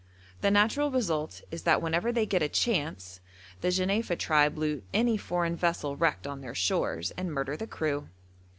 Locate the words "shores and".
6.55-7.31